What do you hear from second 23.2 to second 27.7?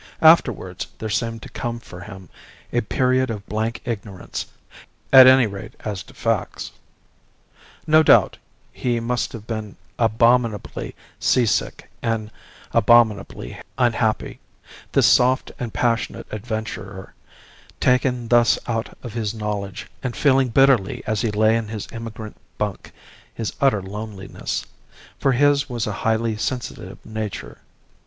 his utter loneliness; for his was a highly sensitive nature.